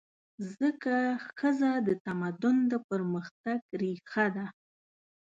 ځکه 0.57 0.95
ښځه 1.37 1.71
د 1.87 1.89
تمدن 2.05 2.57
د 2.71 2.73
پرمختګ 2.89 3.59
ریښه 3.81 4.25
ده. 4.35 4.45